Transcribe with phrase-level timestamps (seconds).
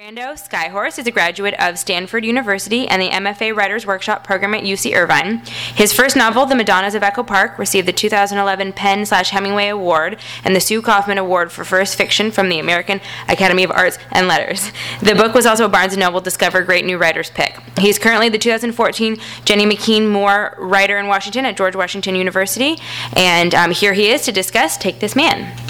[0.00, 4.62] Brando Skyhorse is a graduate of Stanford University and the MFA Writers Workshop program at
[4.62, 5.42] UC Irvine.
[5.74, 10.18] His first novel, The Madonnas of Echo Park, received the 2011 PEN slash Hemingway Award
[10.42, 14.26] and the Sue Kaufman Award for First Fiction from the American Academy of Arts and
[14.26, 14.72] Letters.
[15.02, 17.58] The book was also a Barnes & Noble Discover Great New Writers pick.
[17.78, 22.78] He's currently the 2014 Jenny McKean Moore Writer in Washington at George Washington University,
[23.16, 25.69] and um, here he is to discuss Take This Man.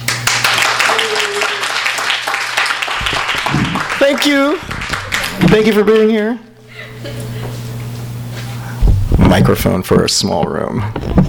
[4.00, 4.56] Thank you.
[5.50, 6.40] Thank you for being here.
[9.18, 10.80] Microphone for a small room.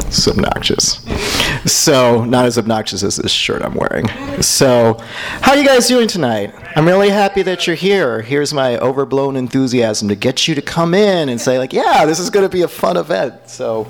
[0.08, 1.06] It's obnoxious.
[1.70, 4.08] So, not as obnoxious as this shirt I'm wearing.
[4.42, 4.98] So,
[5.42, 6.56] how are you guys doing tonight?
[6.78, 8.22] I'm really happy that you're here.
[8.22, 12.20] Here's my overblown enthusiasm to get you to come in and say, like, yeah, this
[12.20, 13.50] is going to be a fun event.
[13.50, 13.86] So,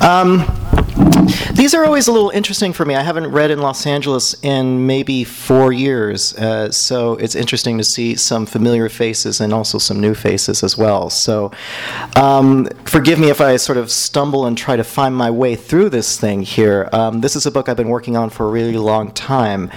[0.00, 0.46] um,
[1.52, 2.94] these are always a little interesting for me.
[2.94, 7.84] I haven't read in Los Angeles in maybe four years, uh, so it's interesting to
[7.84, 11.08] see some familiar faces and also some new faces as well.
[11.08, 11.52] So,
[12.16, 15.90] um, forgive me if I sort of stumble and try to find my way through
[15.90, 16.88] this thing here.
[16.92, 19.70] Um, this is a book I've been working on for a really long time,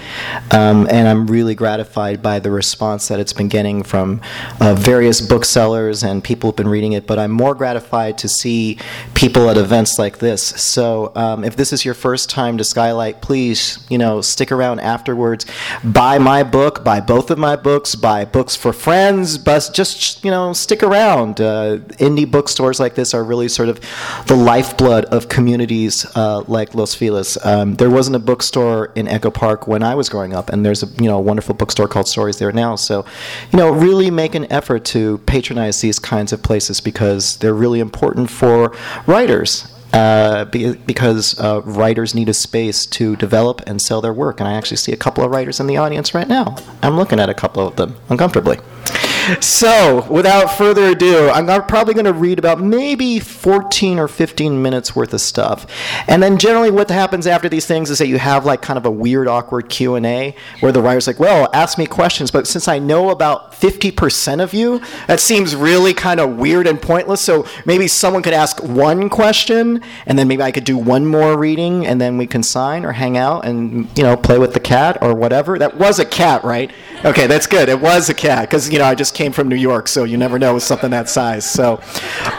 [0.50, 4.20] um, and I'm really gratified by the response that it's been getting from
[4.60, 7.06] uh, various booksellers and people who have been reading it.
[7.06, 8.78] But I'm more gratified to see
[9.14, 10.42] people at events like this.
[10.42, 14.80] So, um, if this is your first time to Skylight, please, you know, stick around
[14.80, 15.46] afterwards.
[15.84, 20.30] Buy my book, buy both of my books, buy books for friends, but just, you
[20.30, 21.40] know, stick around.
[21.40, 23.80] Uh, indie bookstores like this are really sort of
[24.26, 27.38] the lifeblood of communities uh, like Los Feliz.
[27.44, 30.82] Um, there wasn't a bookstore in Echo Park when I was growing up, and there's
[30.82, 32.76] a, you know, a wonderful bookstore called Stories there now.
[32.76, 33.04] So,
[33.52, 37.80] you know, really make an effort to patronize these kinds of places because they're really
[37.80, 38.76] important for
[39.06, 44.40] writers uh, be, because uh, writers need a space to develop and sell their work.
[44.40, 46.56] And I actually see a couple of writers in the audience right now.
[46.82, 48.58] I'm looking at a couple of them uncomfortably.
[49.40, 54.96] So, without further ado, I'm probably going to read about maybe 14 or 15 minutes
[54.96, 55.66] worth of stuff.
[56.08, 58.86] And then generally what happens after these things is that you have like kind of
[58.86, 62.78] a weird awkward Q&A where the writer's like, "Well, ask me questions, but since I
[62.78, 67.20] know about 50% of you, that seems really kind of weird and pointless.
[67.20, 71.38] So, maybe someone could ask one question and then maybe I could do one more
[71.38, 74.60] reading and then we can sign or hang out and, you know, play with the
[74.60, 76.70] cat or whatever." That was a cat, right?
[77.04, 77.68] Okay, that's good.
[77.68, 80.16] It was a cat because, you know, I just came from New York, so you
[80.16, 81.44] never know with something that size.
[81.44, 81.78] So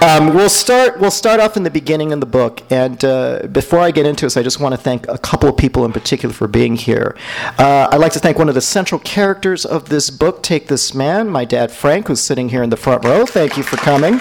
[0.02, 1.00] um, we'll start.
[1.00, 4.25] We'll start off in the beginning of the book, and uh, before I get into
[4.25, 7.16] this, I just want to thank a couple of people in particular for being here.
[7.59, 10.96] Uh, I'd like to thank one of the central characters of this book, Take This
[10.96, 13.28] Man, my dad Frank, who's sitting here in the front row.
[13.28, 14.20] Thank you for coming.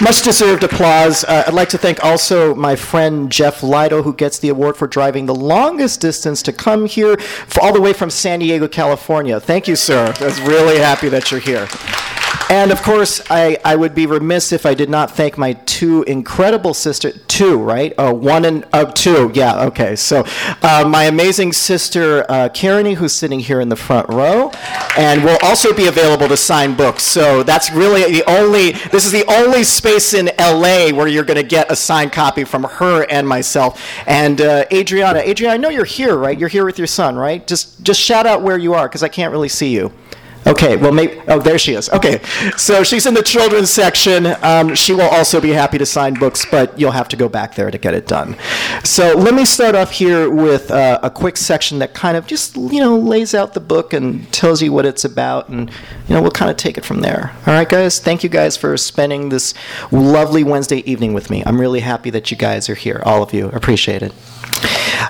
[0.00, 1.24] Much deserved applause.
[1.24, 4.86] Uh, I'd like to thank also my friend Jeff Lido, who gets the award for
[4.86, 7.18] driving the longest distance to come here,
[7.60, 9.40] all the way from San Diego, California.
[9.40, 10.14] Thank you, sir.
[10.20, 11.66] I was really happy that you're here.
[12.50, 16.02] And of course, I, I would be remiss if I did not thank my two
[16.04, 17.20] incredible sisters.
[17.28, 17.92] Two, right?
[17.98, 19.30] Oh, one and uh, two.
[19.34, 19.96] Yeah, okay.
[19.96, 20.24] So,
[20.62, 24.50] uh, my amazing sister, uh, Karony, who's sitting here in the front row,
[24.96, 27.02] and will also be available to sign books.
[27.02, 31.36] So, that's really the only, this is the only space in LA where you're going
[31.36, 33.84] to get a signed copy from her and myself.
[34.06, 36.38] And uh, Adriana, Adriana, I know you're here, right?
[36.38, 37.46] You're here with your son, right?
[37.46, 39.92] Just, just shout out where you are because I can't really see you.
[40.48, 41.90] Okay, well, maybe, oh, there she is.
[41.90, 42.22] Okay,
[42.56, 44.34] so she's in the children's section.
[44.42, 47.54] Um, she will also be happy to sign books, but you'll have to go back
[47.54, 48.34] there to get it done.
[48.82, 52.56] So let me start off here with uh, a quick section that kind of just,
[52.56, 55.70] you know, lays out the book and tells you what it's about, and,
[56.08, 57.34] you know, we'll kind of take it from there.
[57.46, 57.98] All right, guys?
[58.00, 59.52] Thank you guys for spending this
[59.92, 61.42] lovely Wednesday evening with me.
[61.44, 63.48] I'm really happy that you guys are here, all of you.
[63.50, 64.14] Appreciate it.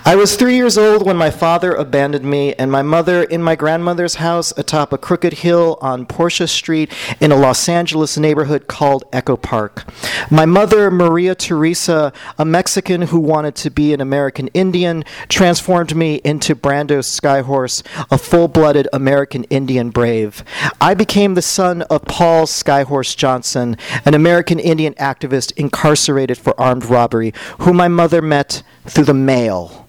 [0.04, 3.56] I was three years old when my father abandoned me and my mother in my
[3.56, 6.90] grandmother's house atop a crooked Hill on Portia Street
[7.20, 9.84] in a Los Angeles neighborhood called Echo Park.
[10.30, 16.22] My mother, Maria Teresa, a Mexican who wanted to be an American Indian, transformed me
[16.24, 20.42] into Brando Skyhorse, a full blooded American Indian brave.
[20.80, 26.86] I became the son of Paul Skyhorse Johnson, an American Indian activist incarcerated for armed
[26.86, 29.87] robbery, whom my mother met through the mail.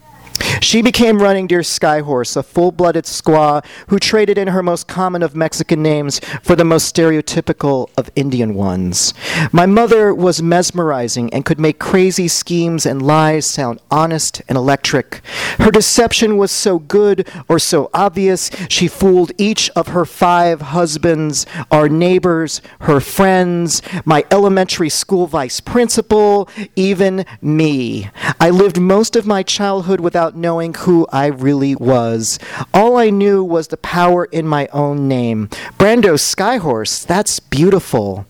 [0.62, 5.24] She became Running Deer Skyhorse, a full blooded squaw who traded in her most common
[5.24, 9.14] of Mexican names for the most stereotypical of Indian ones.
[9.52, 15.22] My mother was mesmerizing and could make crazy schemes and lies sound honest and electric.
[15.60, 21.46] Her deception was so good or so obvious, she fooled each of her five husbands,
[21.72, 28.10] our neighbors, her friends, my elementary school vice principal, even me.
[28.40, 32.40] I lived most of my childhood without knowing who I really was.
[32.74, 35.48] All I knew was the power in my own name.
[35.78, 38.26] Brando Skyhorse, that's beautiful.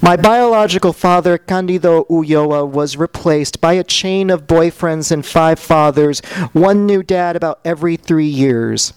[0.00, 6.20] My biological father, Candido Ulloa, was replaced by a chain of boyfriends and five fathers,
[6.52, 8.92] one new dad about every three years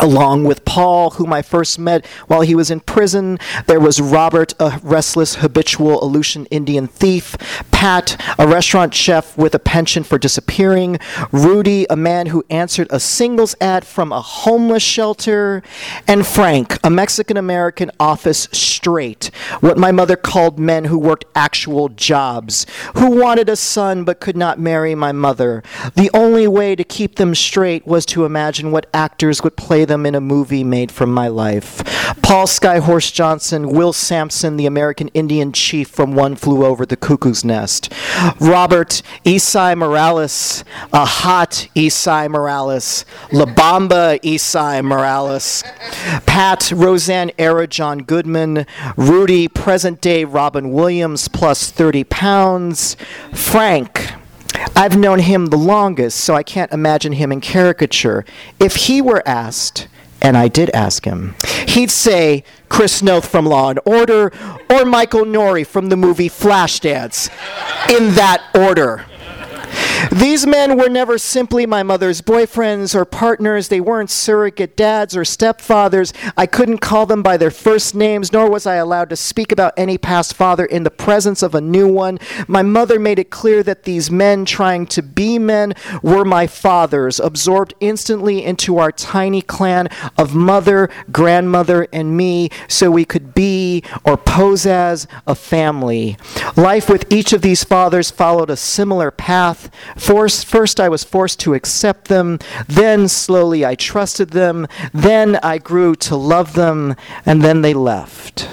[0.00, 3.38] along with Paul, whom I first met while he was in prison.
[3.66, 7.36] There was Robert, a restless, habitual Aleutian Indian thief.
[7.70, 10.98] Pat, a restaurant chef with a penchant for disappearing.
[11.32, 15.62] Rudy, a man who answered a singles ad from a homeless shelter.
[16.06, 19.30] And Frank, a Mexican American office straight,
[19.60, 24.36] what my mother called men who worked actual jobs, who wanted a son but could
[24.36, 25.62] not marry my mother.
[25.94, 30.06] The only way to keep them straight was to imagine what actors would play them
[30.06, 31.82] in a movie made from my life.
[32.22, 37.44] Paul Skyhorse Johnson, Will Sampson, the American Indian chief from One Flew Over the Cuckoo's
[37.44, 37.92] Nest.
[38.40, 43.04] Robert Esai Morales, a hot Esai Morales.
[43.32, 45.62] La Bamba Esai Morales.
[46.26, 48.66] Pat Roseanne era John Goodman.
[48.96, 52.96] Rudy present day Robin Williams plus 30 pounds.
[53.32, 54.14] Frank.
[54.76, 58.24] I've known him the longest, so I can't imagine him in caricature.
[58.58, 59.88] If he were asked,
[60.20, 61.34] and I did ask him,
[61.68, 64.32] he'd say Chris Noth from Law and Order
[64.70, 67.28] or Michael Nouri from the movie Flashdance,
[67.90, 69.04] in that order.
[70.12, 73.68] These men were never simply my mother's boyfriends or partners.
[73.68, 76.12] They weren't surrogate dads or stepfathers.
[76.36, 79.74] I couldn't call them by their first names, nor was I allowed to speak about
[79.76, 82.18] any past father in the presence of a new one.
[82.48, 87.20] My mother made it clear that these men trying to be men were my fathers,
[87.20, 93.82] absorbed instantly into our tiny clan of mother, grandmother, and me, so we could be
[94.04, 96.16] or pose as a family.
[96.56, 99.70] Life with each of these fathers followed a similar path.
[99.96, 102.38] Forced, first, I was forced to accept them.
[102.68, 104.66] Then, slowly, I trusted them.
[104.92, 106.96] Then, I grew to love them.
[107.24, 108.48] And then they left.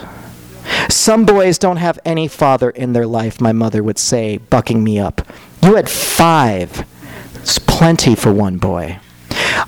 [0.89, 4.99] Some boys don't have any father in their life, my mother would say, bucking me
[4.99, 5.25] up.
[5.61, 6.85] You had five.
[7.35, 8.99] It's plenty for one boy.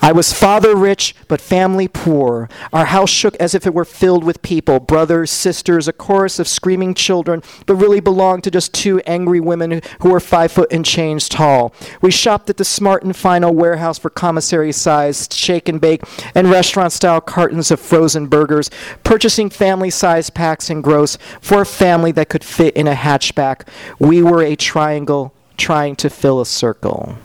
[0.00, 2.48] I was father rich, but family poor.
[2.72, 6.48] Our house shook as if it were filled with people brothers, sisters, a chorus of
[6.48, 10.84] screaming children, but really belonged to just two angry women who were five foot and
[10.84, 11.74] change tall.
[12.00, 16.02] We shopped at the Smart and Final warehouse for commissary sized shake and bake
[16.34, 18.70] and restaurant style cartons of frozen burgers,
[19.02, 23.66] purchasing family sized packs and gross for a family that could fit in a hatchback.
[23.98, 27.16] We were a triangle trying to fill a circle.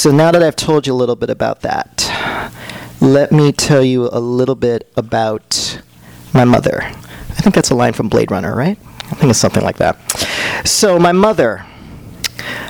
[0.00, 2.08] So now that I've told you a little bit about that,
[3.02, 5.82] let me tell you a little bit about
[6.32, 6.80] my mother.
[6.82, 8.78] I think that's a line from Blade Runner, right?
[8.80, 9.98] I think it's something like that.
[10.66, 11.66] So, my mother,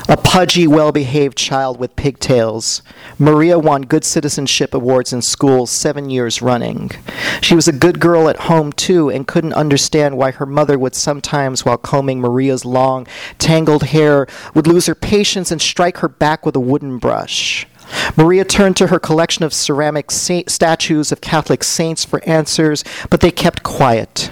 [0.08, 2.82] a pudgy, well behaved child with pigtails,
[3.18, 6.90] Maria won Good Citizenship Awards in school seven years running.
[7.40, 10.94] She was a good girl at home, too, and couldn't understand why her mother would
[10.94, 13.06] sometimes, while combing Maria's long,
[13.38, 17.66] tangled hair, would lose her patience and strike her back with a wooden brush.
[18.16, 23.20] Maria turned to her collection of ceramic sa- statues of Catholic saints for answers, but
[23.20, 24.30] they kept quiet.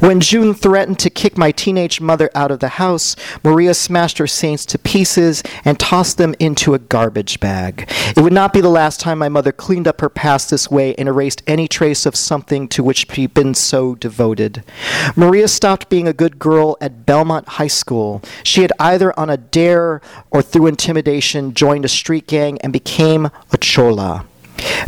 [0.00, 4.26] When June threatened to kick my teenage mother out of the house, Maria smashed her
[4.26, 7.90] saints to pieces and tossed them into a garbage bag.
[8.16, 10.94] It would not be the last time my mother cleaned up her past this way
[10.94, 14.64] and erased any trace of something to which she'd been so devoted.
[15.16, 18.22] Maria stopped being a good girl at Belmont High School.
[18.42, 20.00] She had either on a dare
[20.30, 24.24] or through intimidation joined a street gang and became a chola.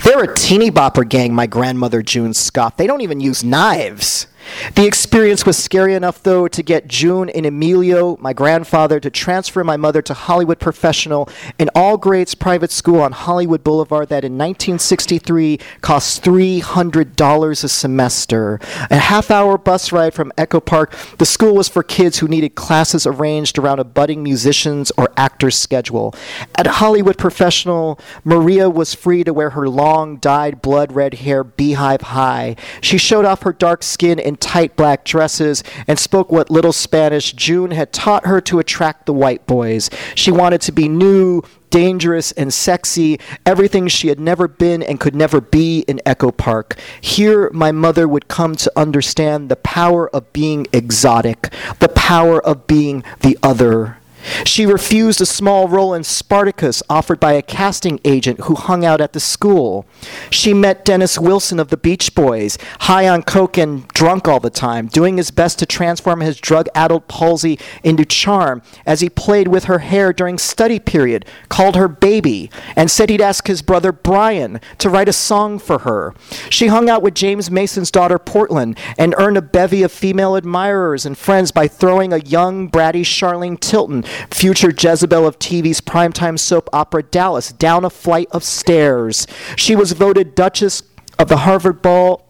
[0.05, 2.79] They're a teeny bopper gang, my grandmother June scoffed.
[2.79, 4.27] They don't even use knives.
[4.75, 9.65] The experience was scary enough, though, to get June and Emilio, my grandfather, to transfer
[9.65, 14.33] my mother to Hollywood Professional, an all grades private school on Hollywood Boulevard that in
[14.33, 18.61] 1963 cost $300 a semester.
[18.91, 22.55] A half hour bus ride from Echo Park, the school was for kids who needed
[22.55, 26.15] classes arranged around a budding musician's or actor's schedule.
[26.57, 32.03] At Hollywood Professional, Maria was free to wear her long, dyed blood red hair beehive
[32.03, 32.57] high.
[32.81, 37.33] She showed off her dark skin in tight black dresses and spoke what little Spanish
[37.35, 39.91] June had taught her to attract the white boys.
[40.15, 45.15] She wanted to be new, dangerous and sexy, everything she had never been and could
[45.15, 46.79] never be in Echo Park.
[47.01, 52.67] Here, my mother would come to understand the power of being exotic, the power of
[52.67, 53.99] being the other.
[54.45, 59.00] She refused a small role in Spartacus offered by a casting agent who hung out
[59.00, 59.87] at the school.
[60.31, 64.50] She met Dennis Wilson of the Beach Boys, high on coke and drunk all the
[64.50, 69.49] time, doing his best to transform his drug addled palsy into charm as he played
[69.49, 73.93] with her hair during study period, called her baby, and said he'd ask his brother
[73.93, 76.14] Brian to write a song for her.
[76.50, 81.07] She hung out with James Mason's daughter Portland and earned a bevy of female admirers
[81.07, 86.69] and friends by throwing a young, bratty Charlene Tilton future Jezebel of TV's primetime soap
[86.73, 89.26] opera Dallas, down a flight of stairs.
[89.57, 90.83] She was voted Duchess
[91.19, 92.26] of the Harvard Ball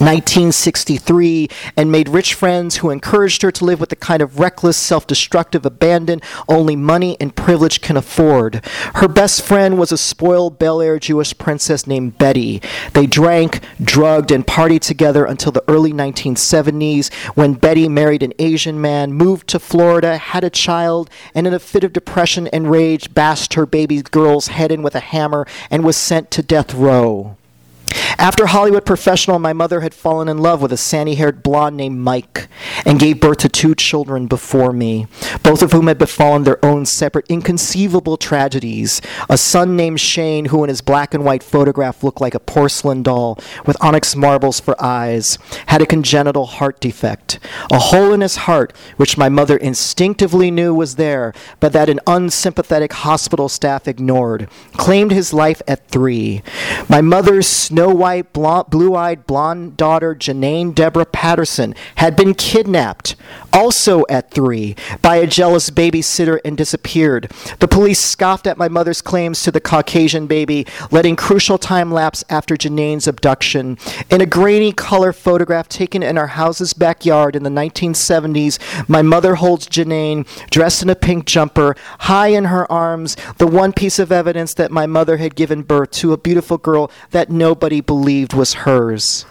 [0.00, 4.78] 1963 and made rich friends who encouraged her to live with the kind of reckless,
[4.78, 8.64] self destructive abandon only money and privilege can afford.
[8.94, 12.62] Her best friend was a spoiled Bel Air Jewish princess named Betty.
[12.94, 18.80] They drank, drugged, and partied together until the early 1970s when Betty married an Asian
[18.80, 23.12] man, moved to Florida, had a child, and in a fit of depression and rage
[23.12, 27.36] bashed her baby girl's head in with a hammer and was sent to death row.
[28.20, 32.00] After Hollywood Professional, my mother had fallen in love with a sandy haired blonde named
[32.00, 32.48] Mike
[32.84, 35.06] and gave birth to two children before me,
[35.42, 39.00] both of whom had befallen their own separate, inconceivable tragedies.
[39.30, 43.02] A son named Shane, who in his black and white photograph looked like a porcelain
[43.02, 47.38] doll with onyx marbles for eyes, had a congenital heart defect,
[47.72, 52.00] a hole in his heart, which my mother instinctively knew was there, but that an
[52.06, 56.42] unsympathetic hospital staff ignored, claimed his life at three.
[56.86, 58.09] My mother's snow white,
[58.70, 63.16] blue eyed blonde daughter, Janine Deborah Patterson, had been kidnapped,
[63.52, 67.30] also at three, by a jealous babysitter and disappeared.
[67.60, 72.24] The police scoffed at my mother's claims to the Caucasian baby, letting crucial time lapse
[72.28, 73.78] after Janine's abduction.
[74.10, 79.36] In a grainy color photograph taken in our house's backyard in the 1970s, my mother
[79.36, 84.12] holds Janine, dressed in a pink jumper, high in her arms, the one piece of
[84.12, 87.99] evidence that my mother had given birth to a beautiful girl that nobody believed
[88.34, 89.22] was hers.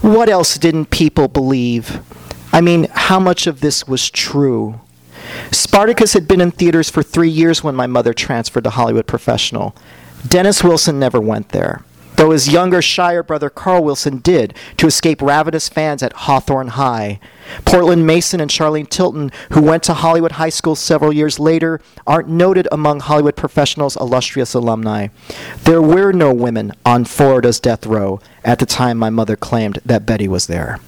[0.00, 2.00] What else didn't people believe?
[2.52, 4.80] I mean, how much of this was true?
[5.50, 9.74] Spartacus had been in theaters for three years when my mother transferred to Hollywood Professional.
[10.26, 11.82] Dennis Wilson never went there,
[12.16, 17.20] though his younger, shyer brother Carl Wilson did to escape ravenous fans at Hawthorne High.
[17.64, 22.28] Portland Mason and Charlene Tilton, who went to Hollywood High School several years later, aren't
[22.28, 25.08] noted among Hollywood Professional's illustrious alumni.
[25.64, 30.06] There were no women on Florida's death row at the time my mother claimed that
[30.06, 30.78] Betty was there.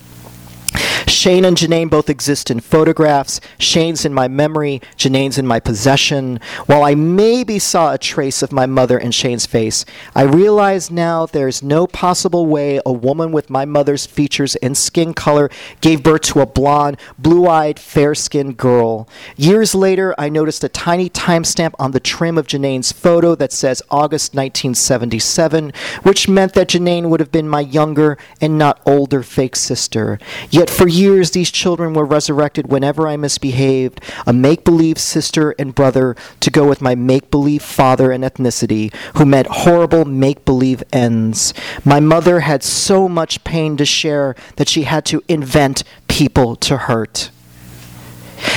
[1.07, 3.41] Shane and Janine both exist in photographs.
[3.59, 6.41] Shane's in my memory, Janine's in my possession.
[6.67, 9.85] While I maybe saw a trace of my mother in Shane's face,
[10.15, 15.15] I realize now there's no possible way a woman with my mother's features and skin
[15.15, 15.49] color
[15.81, 19.09] gave birth to a blonde, blue eyed, fair skinned girl.
[19.37, 23.83] Years later, I noticed a tiny timestamp on the trim of Janine's photo that says
[23.91, 25.73] August 1977,
[26.03, 30.19] which meant that Janine would have been my younger and not older fake sister.
[30.51, 35.75] Yet for years, these children were resurrected whenever I misbehaved, a make believe sister and
[35.75, 40.83] brother to go with my make believe father and ethnicity, who met horrible make believe
[40.93, 41.55] ends.
[41.85, 46.77] My mother had so much pain to share that she had to invent people to
[46.77, 47.31] hurt.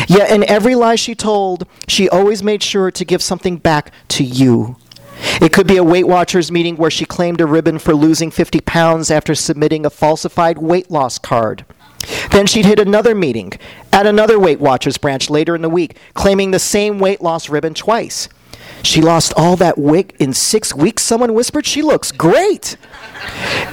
[0.08, 4.24] Yet in every lie she told, she always made sure to give something back to
[4.24, 4.77] you.
[5.41, 8.62] It could be a Weight Watchers meeting where she claimed a ribbon for losing 50
[8.62, 11.65] pounds after submitting a falsified weight loss card.
[12.32, 13.53] Then she'd hit another meeting
[13.91, 17.74] at another Weight Watchers branch later in the week, claiming the same weight loss ribbon
[17.74, 18.29] twice.
[18.84, 21.65] She lost all that weight in six weeks, someone whispered.
[21.65, 22.77] She looks great.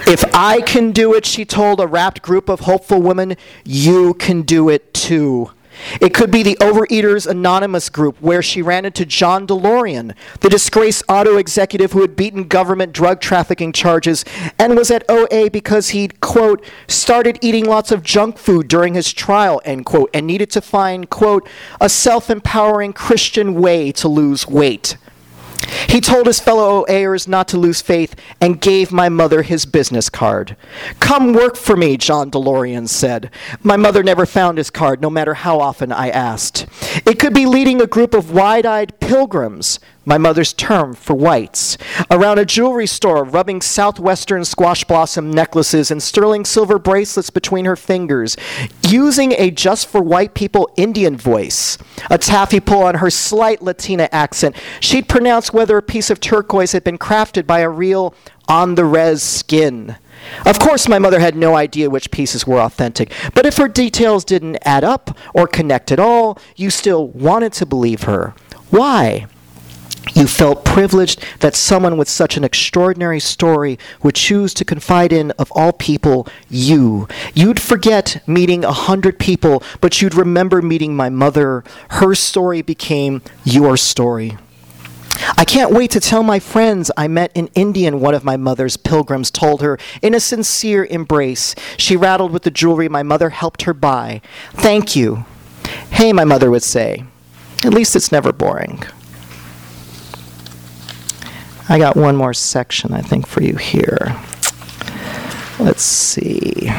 [0.05, 4.41] If I can do it, she told a rapt group of hopeful women, you can
[4.41, 5.51] do it too.
[6.01, 11.03] It could be the Overeaters Anonymous group where she ran into John DeLorean, the disgraced
[11.07, 14.25] auto executive who had beaten government drug trafficking charges
[14.57, 19.13] and was at OA because he'd, quote, started eating lots of junk food during his
[19.13, 21.47] trial, end quote, and needed to find, quote,
[21.79, 24.97] a self empowering Christian way to lose weight.
[25.87, 30.09] He told his fellow OAers not to lose faith and gave my mother his business
[30.09, 30.55] card.
[30.99, 33.31] Come work for me, John DeLorean said.
[33.63, 36.65] My mother never found his card, no matter how often I asked.
[37.05, 41.77] It could be leading a group of wide eyed pilgrims my mother's term for whites,
[42.09, 47.75] around a jewelry store rubbing southwestern squash blossom necklaces and sterling silver bracelets between her
[47.75, 48.37] fingers,
[48.87, 51.77] using a just for white people Indian voice,
[52.09, 54.55] a taffy pull on her slight Latina accent.
[54.79, 58.15] She'd pronounce whether a piece of turquoise had been crafted by a real
[58.47, 59.97] on the res skin.
[60.45, 64.23] Of course, my mother had no idea which pieces were authentic, but if her details
[64.23, 68.33] didn't add up or connect at all, you still wanted to believe her.
[68.69, 69.27] Why?
[70.13, 75.31] You felt privileged that someone with such an extraordinary story would choose to confide in,
[75.31, 77.07] of all people, you.
[77.33, 81.63] You'd forget meeting a hundred people, but you'd remember meeting my mother.
[81.89, 84.37] Her story became your story.
[85.35, 88.77] I can't wait to tell my friends I met an Indian, one of my mother's
[88.77, 91.55] pilgrims told her in a sincere embrace.
[91.77, 94.21] She rattled with the jewelry my mother helped her buy.
[94.51, 95.25] Thank you.
[95.89, 97.03] Hey, my mother would say.
[97.63, 98.83] At least it's never boring.
[101.69, 104.15] I got one more section, I think, for you here.
[105.59, 106.69] Let's see.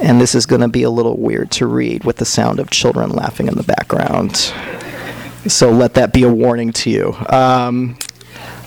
[0.00, 2.70] And this is going to be a little weird to read with the sound of
[2.70, 4.52] children laughing in the background.
[5.46, 7.16] So let that be a warning to you.
[7.28, 7.96] Um,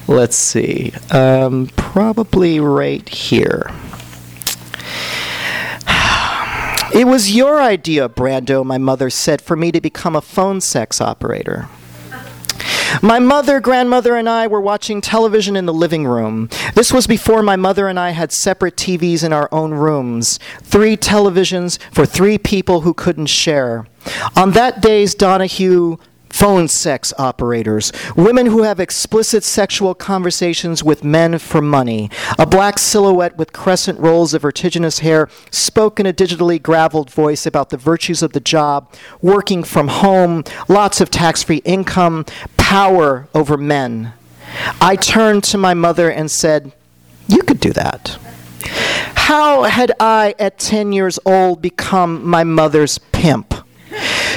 [0.08, 0.94] let's see.
[1.12, 3.70] Um, probably right here.
[6.94, 11.02] It was your idea, Brando, my mother said, for me to become a phone sex
[11.02, 11.68] operator.
[13.02, 16.50] My mother, grandmother, and I were watching television in the living room.
[16.76, 20.40] This was before my mother and I had separate TVs in our own rooms.
[20.62, 23.88] Three televisions for three people who couldn't share.
[24.36, 25.98] On that day's Donahue
[26.36, 32.10] phone sex operators, women who have explicit sexual conversations with men for money.
[32.38, 37.46] A black silhouette with crescent rolls of vertiginous hair spoke in a digitally graveled voice
[37.46, 42.26] about the virtues of the job, working from home, lots of tax free income,
[42.66, 44.12] power over men.
[44.82, 46.74] I turned to my mother and said,
[47.28, 48.18] You could do that.
[49.16, 53.54] How had I, at 10 years old, become my mother's pimp?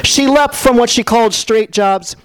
[0.05, 2.17] She leapt from what she called straight jobs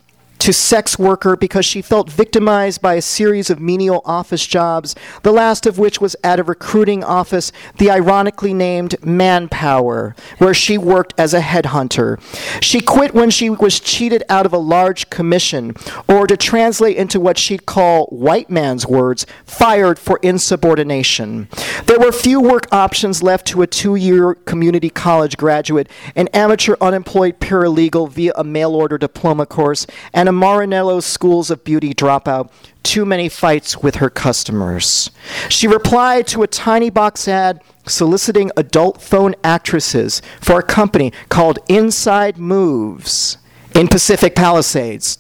[0.44, 5.32] to sex worker because she felt victimized by a series of menial office jobs, the
[5.32, 11.14] last of which was at a recruiting office, the ironically named Manpower, where she worked
[11.18, 12.20] as a headhunter.
[12.62, 15.78] She quit when she was cheated out of a large commission,
[16.10, 21.48] or to translate into what she'd call white man's words, fired for insubordination.
[21.86, 26.76] There were few work options left to a two year community college graduate, an amateur
[26.82, 32.52] unemployed paralegal via a mail order diploma course, and a Marinello Schools of Beauty dropout,
[32.84, 35.10] too many fights with her customers.
[35.50, 41.60] She replied to a tiny box ad soliciting adult phone actresses for a company called
[41.68, 43.38] Inside Moves
[43.76, 45.18] in Pacific Palisades.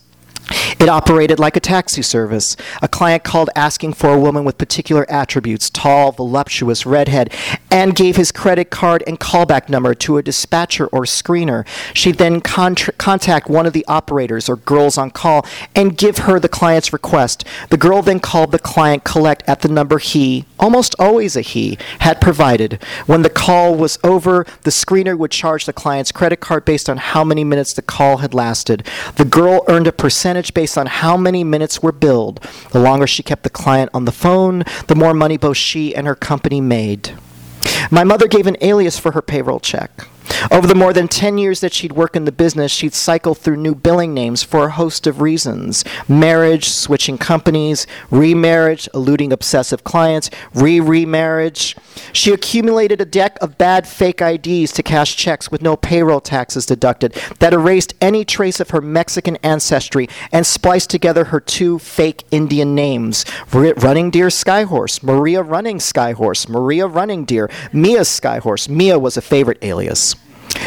[0.79, 2.55] It operated like a taxi service.
[2.81, 7.33] A client called asking for a woman with particular attributes tall, voluptuous, redhead
[7.71, 11.65] and gave his credit card and callback number to a dispatcher or screener.
[11.93, 16.39] She'd then contra- contact one of the operators or girls on call and give her
[16.39, 17.45] the client's request.
[17.69, 21.77] The girl then called the client collect at the number he, almost always a he,
[21.99, 22.81] had provided.
[23.07, 26.97] When the call was over, the screener would charge the client's credit card based on
[26.97, 28.87] how many minutes the call had lasted.
[29.15, 32.39] The girl earned a percentage based on how many minutes were billed.
[32.71, 36.07] The longer she kept the client on the phone, the more money both she and
[36.07, 37.11] her company made.
[37.91, 40.07] My mother gave an alias for her payroll check.
[40.51, 43.57] Over the more than 10 years that she'd worked in the business, she'd cycle through
[43.57, 50.29] new billing names for a host of reasons marriage, switching companies, remarriage, eluding obsessive clients,
[50.53, 51.75] re remarriage.
[52.11, 56.65] She accumulated a deck of bad fake IDs to cash checks with no payroll taxes
[56.65, 62.23] deducted that erased any trace of her Mexican ancestry and spliced together her two fake
[62.31, 68.69] Indian names Running Deer Skyhorse, Maria Running Skyhorse, Maria Running Deer, Mia Skyhorse.
[68.69, 70.12] Mia was a favorite alias.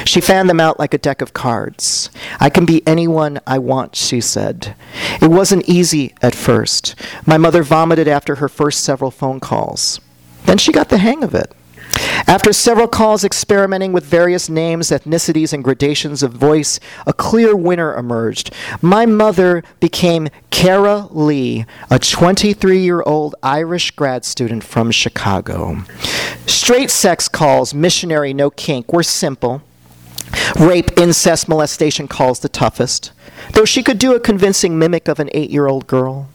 [0.04, 2.10] She fanned them out like a deck of cards.
[2.38, 4.74] I can be anyone I want, she said.
[5.20, 6.94] It wasn't easy at first.
[7.26, 10.00] My mother vomited after her first several phone calls.
[10.44, 11.52] Then she got the hang of it.
[12.26, 17.94] After several calls experimenting with various names, ethnicities, and gradations of voice, a clear winner
[17.96, 18.52] emerged.
[18.82, 25.84] My mother became Kara Lee, a 23 year old Irish grad student from Chicago.
[26.46, 29.62] Straight sex calls, missionary, no kink, were simple.
[30.54, 33.12] Rape, incest, molestation calls the toughest,
[33.52, 36.28] though she could do a convincing mimic of an eight year old girl.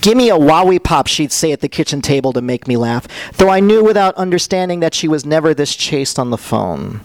[0.00, 3.08] Give me a wowie pop, she'd say at the kitchen table to make me laugh,
[3.36, 7.00] though I knew without understanding that she was never this chaste on the phone.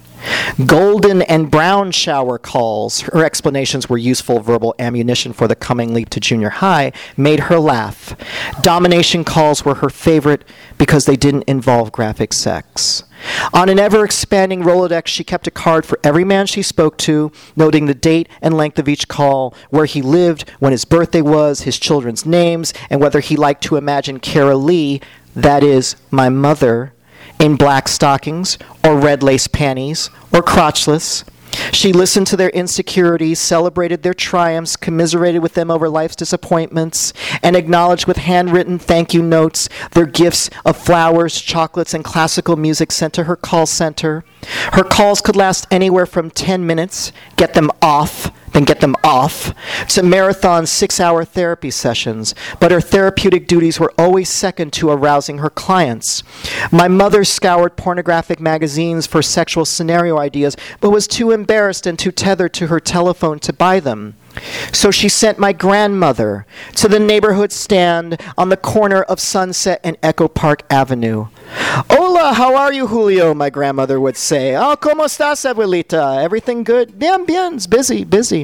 [0.66, 6.10] Golden and brown shower calls, her explanations were useful verbal ammunition for the coming leap
[6.10, 8.16] to junior high, made her laugh.
[8.62, 10.44] Domination calls were her favorite
[10.78, 13.04] because they didn't involve graphic sex.
[13.54, 17.32] On an ever expanding Rolodex, she kept a card for every man she spoke to,
[17.56, 21.62] noting the date and length of each call, where he lived, when his birthday was,
[21.62, 25.02] his children's names, and whether he liked to imagine Kara Lee,
[25.36, 26.94] that is, my mother,
[27.40, 31.24] in black stockings, or red lace panties, or crotchless.
[31.72, 37.56] She listened to their insecurities, celebrated their triumphs, commiserated with them over life's disappointments, and
[37.56, 43.14] acknowledged with handwritten thank you notes their gifts of flowers, chocolates, and classical music sent
[43.14, 44.26] to her call center.
[44.74, 49.54] Her calls could last anywhere from 10 minutes, get them off, then get them off,
[49.90, 55.40] to marathon six hour therapy sessions, but her therapeutic duties were always second to arousing
[55.40, 56.24] her clients.
[56.72, 62.14] My mother scoured pornographic magazines for sexual scenario ideas, but was too embarrassed and too
[62.14, 64.16] tethered to her telephone to buy them.
[64.72, 66.46] So she sent my grandmother
[66.76, 71.28] to the neighborhood stand on the corner of Sunset and Echo Park Avenue.
[71.90, 73.34] Hola, how are you, Julio?
[73.34, 74.56] My grandmother would say.
[74.56, 76.24] Oh, ¿cómo estás, abuelita?
[76.24, 76.98] Everything good?
[76.98, 78.44] Bien, bien, busy, busy.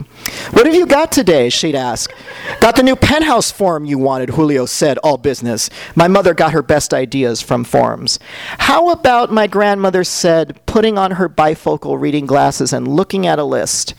[0.51, 1.49] What have you got today?
[1.49, 2.11] She'd ask.
[2.59, 5.69] Got the new Penthouse Forum you wanted, Julio said, all business.
[5.95, 8.19] My mother got her best ideas from forms.
[8.59, 13.43] How about, my grandmother said, putting on her bifocal reading glasses and looking at a
[13.43, 13.93] list?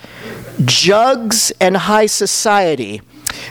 [0.64, 3.00] Jugs and High Society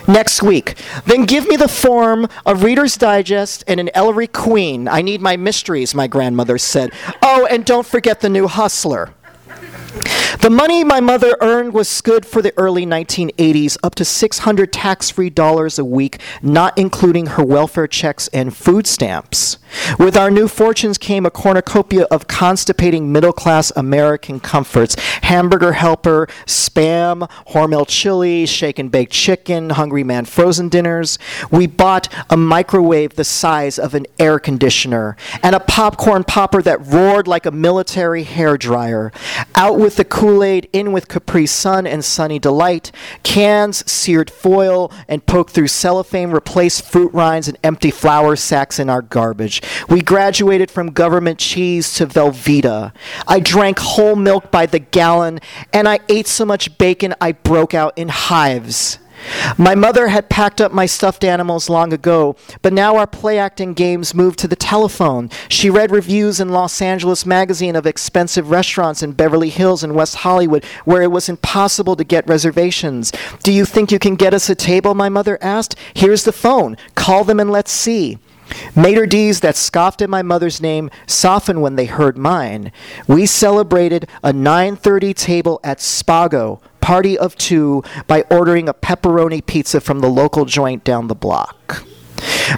[0.06, 0.76] next week.
[1.06, 4.88] Then give me the form of Reader's Digest and an Ellery Queen.
[4.88, 6.92] I need my mysteries, my grandmother said.
[7.22, 9.14] Oh, and don't forget the new Hustler.
[10.40, 15.10] The money my mother earned was good for the early 1980s, up to 600 tax
[15.10, 19.58] free dollars a week, not including her welfare checks and food stamps.
[19.98, 26.26] With our new fortunes came a cornucopia of constipating middle class American comforts hamburger helper,
[26.46, 31.18] spam, Hormel chili, shake and baked chicken, Hungry Man frozen dinners.
[31.50, 36.84] We bought a microwave the size of an air conditioner and a popcorn popper that
[36.86, 39.12] roared like a military hair dryer.
[39.54, 42.92] Out with the Kool Aid, in with Capri Sun and Sunny Delight.
[43.24, 48.88] Cans, seared foil, and poked through cellophane replaced fruit rinds and empty flour sacks in
[48.88, 49.62] our garbage.
[49.88, 52.92] We graduated from government cheese to Velveeta.
[53.26, 55.40] I drank whole milk by the gallon,
[55.72, 59.00] and I ate so much bacon I broke out in hives.
[59.58, 63.74] My mother had packed up my stuffed animals long ago, but now our play acting
[63.74, 65.30] games moved to the telephone.
[65.48, 70.16] She read reviews in Los Angeles Magazine of expensive restaurants in Beverly Hills and West
[70.16, 73.12] Hollywood where it was impossible to get reservations.
[73.42, 74.94] Do you think you can get us a table?
[74.94, 75.76] My mother asked.
[75.94, 76.76] Here's the phone.
[76.94, 78.18] Call them and let's see.
[78.74, 82.72] Mater D's that scoffed at my mother's name softened when they heard mine.
[83.06, 89.80] We celebrated a 9:30 table at Spago, party of 2, by ordering a pepperoni pizza
[89.80, 91.84] from the local joint down the block.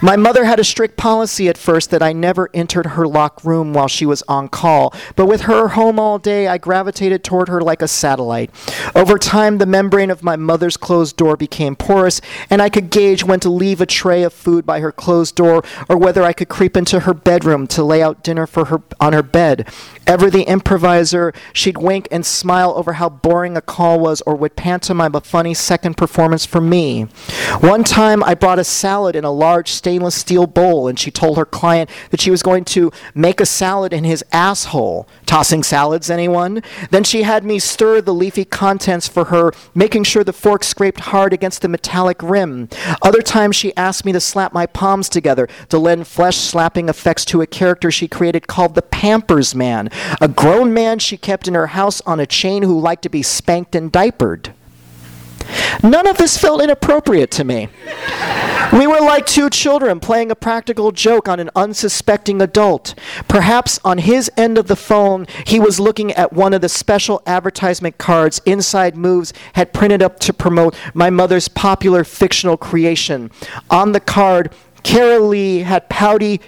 [0.03, 3.73] My mother had a strict policy at first that I never entered her locked room
[3.73, 7.61] while she was on call, but with her home all day, I gravitated toward her
[7.61, 8.51] like a satellite.
[8.94, 12.20] Over time, the membrane of my mother's closed door became porous,
[12.51, 15.62] and I could gauge when to leave a tray of food by her closed door
[15.88, 19.12] or whether I could creep into her bedroom to lay out dinner for her on
[19.12, 19.68] her bed.
[20.07, 24.57] Ever the improviser, she'd wink and smile over how boring a call was or would
[24.57, 27.03] pantomime a funny second performance for me.
[27.61, 31.37] One time I brought a salad in a large stainless steel bowl and she told
[31.37, 35.09] her client that she was going to make a salad in his asshole.
[35.27, 36.63] Tossing salads, anyone?
[36.91, 41.01] Then she had me stir the leafy contents for her, making sure the fork scraped
[41.01, 42.69] hard against the metallic rim.
[43.03, 47.25] Other times she asked me to slap my palms together to lend flesh slapping effects
[47.27, 51.55] to a character she created called the Pampers Man, a grown man she kept in
[51.55, 54.55] her house on a chain who liked to be spanked and diapered.
[55.83, 57.68] None of this felt inappropriate to me.
[58.73, 62.94] We were like two children playing a practical joke on an unsuspecting adult.
[63.29, 67.23] Perhaps on his end of the phone, he was looking at one of the special
[67.27, 73.31] advertisement cards Inside Moves had printed up to promote my mother's popular fictional creation.
[73.70, 76.40] On the card, Kara Lee had pouty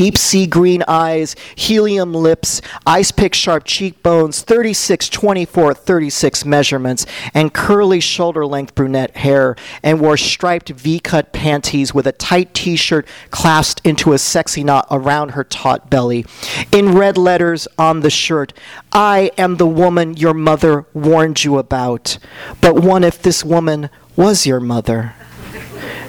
[0.00, 7.52] deep sea green eyes, helium lips, ice pick sharp cheekbones, 36, 24, 36 measurements, and
[7.52, 12.76] curly shoulder length brunette hair, and wore striped V cut panties with a tight t
[12.76, 16.24] shirt clasped into a sexy knot around her taut belly.
[16.72, 18.54] In red letters on the shirt,
[18.92, 22.16] I am the woman your mother warned you about.
[22.62, 25.12] But what if this woman was your mother?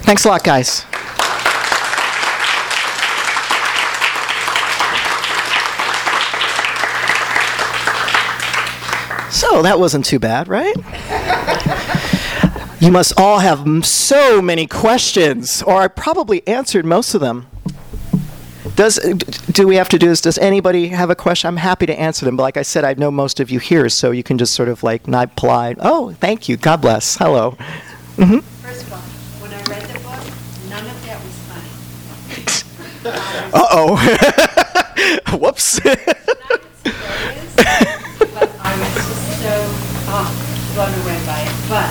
[0.04, 0.86] Thanks a lot, guys.
[9.52, 10.74] So that wasn't too bad, right?
[12.80, 17.48] You must all have m- so many questions, or I probably answered most of them.
[18.76, 18.96] Does
[19.52, 20.22] do we have to do this?
[20.22, 21.50] Does anybody have a question?
[21.50, 22.38] I'm happy to answer them.
[22.38, 24.70] But like I said, I know most of you here, so you can just sort
[24.70, 25.76] of like not polite.
[25.82, 26.56] Oh, thank you.
[26.56, 27.18] God bless.
[27.18, 27.52] Hello.
[28.16, 29.00] First of all,
[29.42, 30.24] when I read the book,
[30.70, 31.36] none of that was
[33.04, 33.52] funny.
[33.54, 35.38] Uh oh.
[35.38, 35.82] Whoops.
[39.44, 40.30] Not I was so oh,
[40.76, 41.54] blown away by it.
[41.68, 41.90] But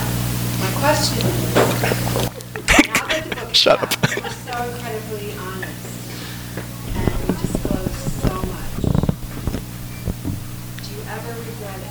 [0.60, 1.54] my question is,
[2.86, 4.10] now that the book Shut out, up.
[4.16, 5.82] you're so incredibly honest,
[6.94, 8.80] and you disclose so much.
[10.84, 11.86] Do you ever regret it?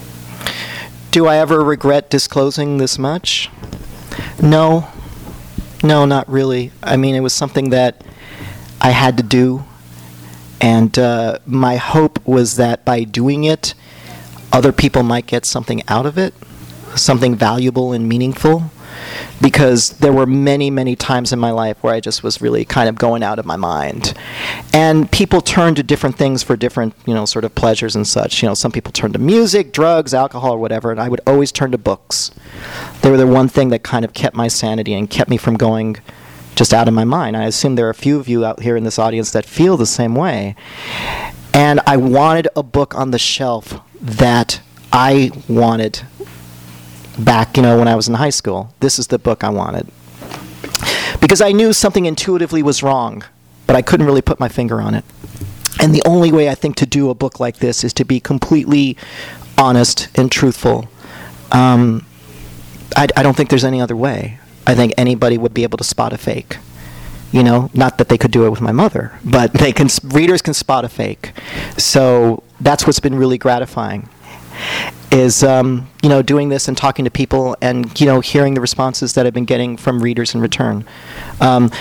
[1.11, 3.49] do I ever regret disclosing this much?
[4.41, 4.87] No.
[5.83, 6.71] No, not really.
[6.81, 8.03] I mean, it was something that
[8.79, 9.63] I had to do.
[10.61, 13.73] And uh, my hope was that by doing it,
[14.51, 16.33] other people might get something out of it,
[16.95, 18.71] something valuable and meaningful.
[19.41, 22.89] Because there were many, many times in my life where I just was really kind
[22.89, 24.13] of going out of my mind.
[24.73, 28.41] And people turn to different things for different, you know, sort of pleasures and such.
[28.41, 31.51] You know, some people turn to music, drugs, alcohol, or whatever, and I would always
[31.51, 32.31] turn to books.
[33.01, 35.55] They were the one thing that kind of kept my sanity and kept me from
[35.55, 35.97] going
[36.55, 37.37] just out of my mind.
[37.37, 39.77] I assume there are a few of you out here in this audience that feel
[39.77, 40.55] the same way.
[41.53, 46.01] And I wanted a book on the shelf that I wanted
[47.17, 48.73] back, you know, when I was in high school.
[48.79, 49.87] This is the book I wanted.
[51.19, 53.23] Because I knew something intuitively was wrong,
[53.67, 55.03] but I couldn't really put my finger on it.
[55.81, 58.19] And the only way I think to do a book like this is to be
[58.19, 58.97] completely
[59.57, 60.89] honest and truthful.
[61.51, 62.05] Um,
[62.95, 64.39] I, I don't think there's any other way.
[64.65, 66.57] I think anybody would be able to spot a fake.
[67.31, 69.87] You know, not that they could do it with my mother, but they can.
[70.03, 71.31] Readers can spot a fake.
[71.77, 74.09] So that's what's been really gratifying.
[75.11, 78.61] Is um, you know doing this and talking to people and you know hearing the
[78.61, 80.85] responses that I've been getting from readers in return.
[81.41, 81.71] Um,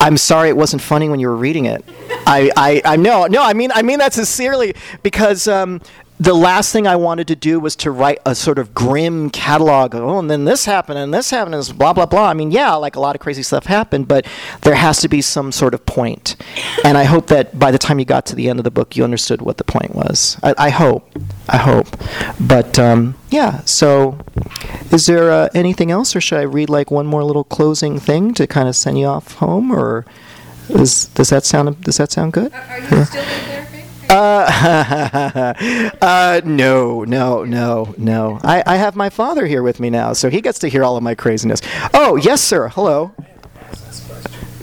[0.00, 1.84] I'm sorry it wasn't funny when you were reading it.
[2.26, 5.80] I, I, I know, no, I mean, I mean that sincerely because um,
[6.20, 9.94] the last thing I wanted to do was to write a sort of grim catalog.
[9.94, 12.28] Of, oh, and then this happened, and this happened, and this blah blah blah.
[12.28, 14.26] I mean, yeah, like a lot of crazy stuff happened, but
[14.62, 16.36] there has to be some sort of point.
[16.84, 18.96] And I hope that by the time you got to the end of the book,
[18.96, 20.38] you understood what the point was.
[20.42, 21.10] I, I hope,
[21.48, 21.88] I hope.
[22.38, 24.18] But um, yeah, so
[24.92, 28.34] is there uh, anything else, or should I read like one more little closing thing
[28.34, 30.06] to kind of send you off home, or
[30.68, 32.52] is, does that sound does that sound good?
[32.52, 33.83] Are you still in therapy?
[34.10, 35.54] Uh,
[36.00, 38.38] uh, no, no, no, no.
[38.42, 40.96] I, I have my father here with me now, so he gets to hear all
[40.96, 41.60] of my craziness.
[41.92, 42.68] Oh, yes, sir.
[42.68, 43.12] Hello.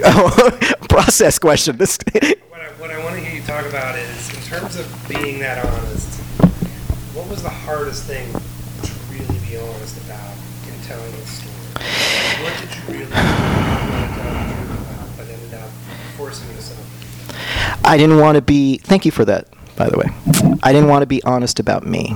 [0.03, 0.57] Oh,
[0.89, 1.77] process question.
[1.77, 1.97] This.
[2.49, 5.39] What I, what I want to hear you talk about is, in terms of being
[5.39, 6.19] that honest,
[7.15, 10.35] what was the hardest thing to really be honest about
[10.67, 11.51] in telling a story?
[12.43, 15.69] What did you really to tell the truth about, but ended up
[16.17, 16.90] forcing yourself?
[17.83, 18.77] I didn't want to be.
[18.77, 20.09] Thank you for that, by the way.
[20.63, 22.15] I didn't want to be honest about me.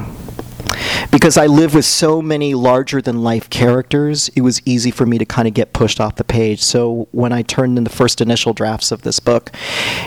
[1.12, 5.18] Because I live with so many larger than life characters, it was easy for me
[5.18, 6.62] to kind of get pushed off the page.
[6.62, 9.52] So when I turned in the first initial drafts of this book,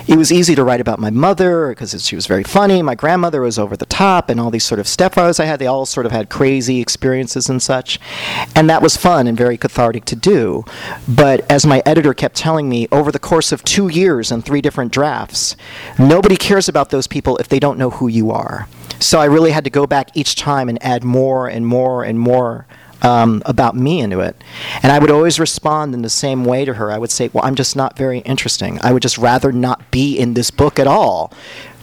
[0.07, 2.83] it was easy to write about my mother because she was very funny.
[2.83, 5.67] My grandmother was over the top, and all these sort of stepfathers I had, they
[5.67, 7.99] all sort of had crazy experiences and such.
[8.55, 10.65] And that was fun and very cathartic to do.
[11.07, 14.61] But as my editor kept telling me, over the course of two years and three
[14.61, 15.57] different drafts,
[15.99, 18.69] nobody cares about those people if they don't know who you are.
[19.01, 22.19] So I really had to go back each time and add more and more and
[22.19, 22.67] more
[23.03, 24.43] um, about me into it.
[24.83, 26.91] And I would always respond in the same way to her.
[26.91, 28.79] I would say, Well, I'm just not very interesting.
[28.83, 31.33] I would just rather not be in this book at all.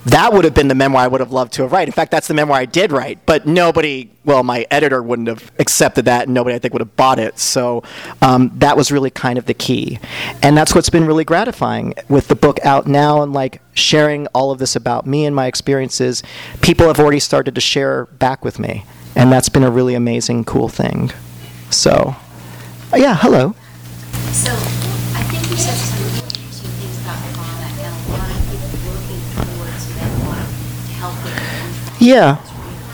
[0.05, 1.87] That would have been the memoir I would have loved to have write.
[1.87, 5.51] In fact, that's the memoir I did write, but nobody, well, my editor wouldn't have
[5.57, 7.39] accepted that, and nobody, I think, would have bought it.
[7.39, 7.81] So
[8.21, 9.97] um, that was really kind of the key,
[10.43, 14.51] and that's what's been really gratifying with the book out now and like sharing all
[14.51, 16.21] of this about me and my experiences.
[16.61, 20.45] People have already started to share back with me, and that's been a really amazing,
[20.45, 21.11] cool thing.
[21.71, 22.15] So,
[22.95, 23.55] yeah, hello.
[24.31, 25.94] So, I think you said
[32.05, 32.37] Yeah.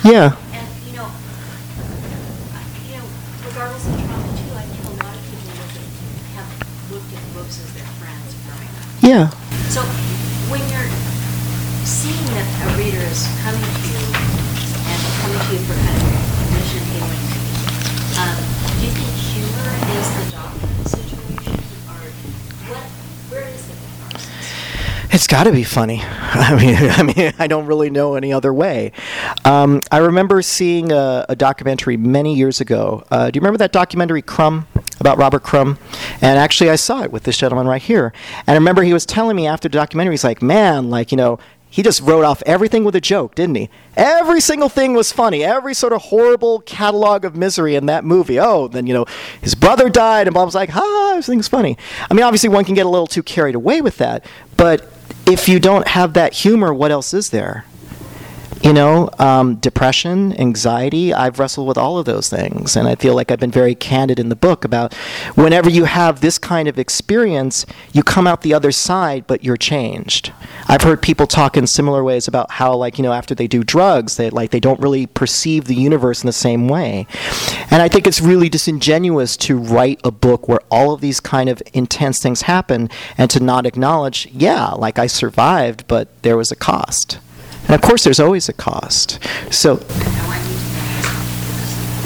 [0.05, 0.31] Yeah.
[0.55, 1.03] And, you know,
[2.55, 3.03] I- you know,
[3.43, 5.83] regardless of trauma too, I think a lot of people look at,
[6.39, 6.47] have
[6.95, 8.87] looked at books as their friends growing up.
[9.03, 9.27] Yeah.
[9.67, 9.83] So
[10.47, 10.87] when you're
[11.83, 16.15] seeing that a reader is coming to you and coming to you for kind of
[16.55, 17.25] mission healing,
[18.15, 18.39] um,
[18.79, 21.59] do you think humor is the doc in the situation,
[21.91, 21.99] or
[22.71, 22.87] what?
[23.27, 25.00] Where is the catharsis?
[25.13, 26.01] It's got to be funny.
[26.03, 28.93] I mean, I mean, I don't really know any other way.
[29.43, 33.03] Um, I remember seeing a, a documentary many years ago.
[33.11, 34.67] Uh, do you remember that documentary Crumb
[35.01, 35.77] about Robert Crumb?
[36.21, 38.13] And actually, I saw it with this gentleman right here.
[38.47, 41.17] And I remember he was telling me after the documentary, he's like, "Man, like you
[41.17, 41.39] know."
[41.73, 43.69] He just wrote off everything with a joke, didn't he?
[43.95, 45.41] Every single thing was funny.
[45.41, 48.37] Every sort of horrible catalog of misery in that movie.
[48.41, 49.05] Oh, then, you know,
[49.41, 51.77] his brother died, and Bob's like, ha, everything's funny.
[52.09, 54.25] I mean, obviously, one can get a little too carried away with that,
[54.57, 54.85] but
[55.31, 57.65] if you don't have that humor, what else is there?
[58.61, 62.75] You know, um, depression, anxiety, I've wrestled with all of those things.
[62.75, 64.93] And I feel like I've been very candid in the book about
[65.35, 69.57] whenever you have this kind of experience, you come out the other side, but you're
[69.57, 70.31] changed.
[70.71, 73.61] I've heard people talk in similar ways about how, like, you know, after they do
[73.61, 77.07] drugs, they, like, they don't really perceive the universe in the same way.
[77.69, 81.49] And I think it's really disingenuous to write a book where all of these kind
[81.49, 86.53] of intense things happen and to not acknowledge, yeah, like I survived, but there was
[86.53, 87.19] a cost.
[87.65, 89.19] And of course, there's always a cost.
[89.53, 89.75] So, I
[90.25, 90.55] want you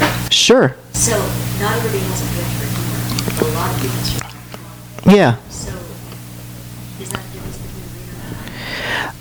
[0.00, 0.28] know.
[0.28, 1.16] sure, So
[1.60, 2.66] not everybody has a gift for
[3.38, 3.52] humor.
[3.52, 4.26] A lot of people
[5.08, 5.36] yeah.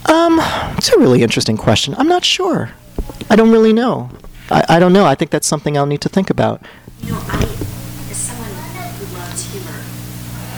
[0.07, 0.39] Um,
[0.77, 1.95] it's a really interesting question.
[1.97, 2.71] I'm not sure.
[3.29, 4.09] I don't really know.
[4.49, 5.05] I, I don't know.
[5.05, 6.61] I think that's something I'll need to think about.
[7.01, 9.79] You know, I, as someone who loves humor,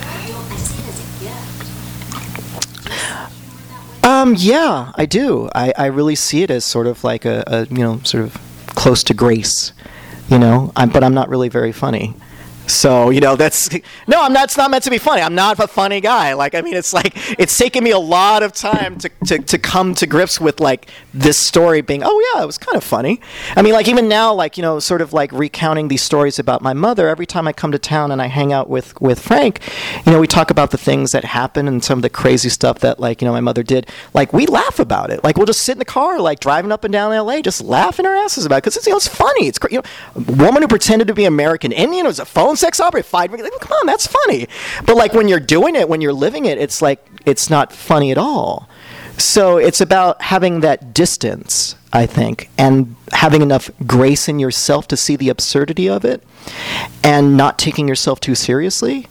[0.02, 1.60] I don't, I see it as a gift.
[2.04, 4.10] Do you see humor that way?
[4.10, 5.48] Um, yeah, I do.
[5.54, 8.36] I, I really see it as sort of like a, a you know, sort of
[8.74, 9.72] close to grace,
[10.28, 10.72] you know.
[10.76, 12.14] I'm, but I'm not really very funny.
[12.68, 13.70] So you know that's
[14.06, 14.44] no, I'm not.
[14.44, 15.22] It's not meant to be funny.
[15.22, 16.34] I'm not a funny guy.
[16.34, 19.58] Like I mean, it's like it's taken me a lot of time to, to, to
[19.58, 22.02] come to grips with like this story being.
[22.04, 23.20] Oh yeah, it was kind of funny.
[23.56, 26.62] I mean, like even now, like you know, sort of like recounting these stories about
[26.62, 27.08] my mother.
[27.08, 29.60] Every time I come to town and I hang out with with Frank,
[30.04, 32.80] you know, we talk about the things that happened and some of the crazy stuff
[32.80, 33.88] that like you know my mother did.
[34.12, 35.24] Like we laugh about it.
[35.24, 38.04] Like we'll just sit in the car, like driving up and down L.A., just laughing
[38.04, 39.48] our asses about it because it's you know it's funny.
[39.48, 42.80] It's you know, a woman who pretended to be American Indian was a phone sex
[42.80, 43.02] opera.
[43.02, 44.48] Five, like, come on, that's funny.
[44.84, 48.10] But like when you're doing it, when you're living it, it's like it's not funny
[48.10, 48.68] at all.
[49.16, 54.96] So it's about having that distance, I think, and having enough grace in yourself to
[54.96, 56.22] see the absurdity of it,
[57.02, 59.08] and not taking yourself too seriously.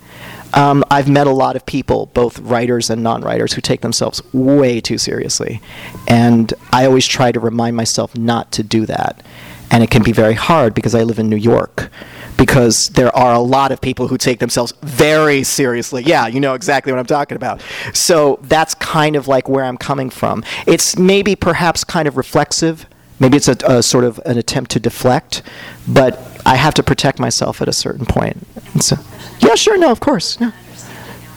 [0.53, 4.79] Um, I've met a lot of people, both writers and non-writers, who take themselves way
[4.79, 5.61] too seriously,
[6.07, 9.21] and I always try to remind myself not to do that.
[9.69, 11.89] And it can be very hard because I live in New York,
[12.37, 16.03] because there are a lot of people who take themselves very seriously.
[16.03, 17.61] Yeah, you know exactly what I'm talking about.
[17.93, 20.43] So that's kind of like where I'm coming from.
[20.65, 22.85] It's maybe perhaps kind of reflexive.
[23.19, 25.41] Maybe it's a, a sort of an attempt to deflect,
[25.87, 28.37] but I have to protect myself at a certain point.
[28.73, 28.95] And so,
[29.39, 30.51] yeah, sure, no, of course, yeah,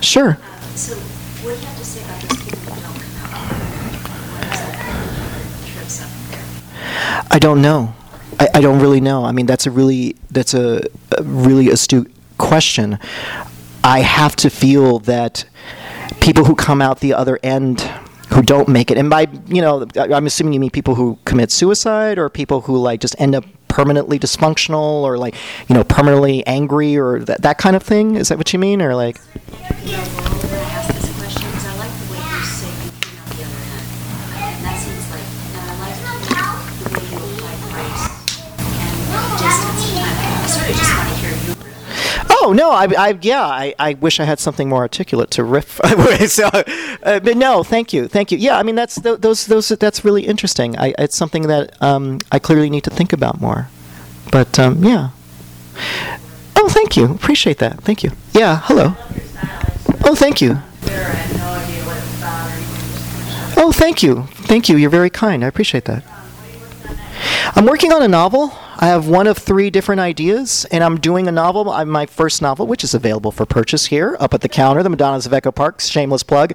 [0.00, 0.38] sure.
[0.76, 3.50] So what do you have to say about those people who don't come out?
[4.30, 4.76] What is that
[5.32, 7.26] that trips up there?
[7.30, 7.94] I don't know.
[8.40, 9.24] I, I don't really know.
[9.24, 10.81] I mean, that's a really that's a,
[11.16, 12.98] a really astute question.
[13.85, 15.44] I have to feel that
[16.20, 17.83] people who come out the other end
[18.31, 21.50] who don't make it, and by you know, I'm assuming you mean people who commit
[21.50, 25.35] suicide or people who like just end up permanently dysfunctional or like
[25.68, 28.16] you know permanently angry or that that kind of thing.
[28.16, 29.18] Is that what you mean, or like?
[42.50, 45.80] Oh no, I, I yeah, I, I wish I had something more articulate to riff.
[46.26, 48.38] so, uh, but no, thank you, thank you.
[48.38, 50.76] Yeah, I mean that's th- those those that's really interesting.
[50.76, 53.68] I, it's something that um, I clearly need to think about more.
[54.32, 55.10] But um, yeah.
[56.56, 57.04] Oh, thank you.
[57.14, 57.82] Appreciate that.
[57.82, 58.10] Thank you.
[58.32, 58.62] Yeah.
[58.64, 58.96] Hello.
[60.04, 60.58] Oh, thank you.
[63.56, 64.25] Oh, thank you.
[64.48, 64.77] Thank you.
[64.77, 65.44] You're very kind.
[65.44, 66.02] I appreciate that.
[67.54, 68.52] I'm working on a novel.
[68.83, 72.40] I have one of three different ideas, and I'm doing a novel, uh, my first
[72.40, 75.52] novel, which is available for purchase here up at the counter, The Madonnas of Echo
[75.52, 76.54] Park, shameless plug.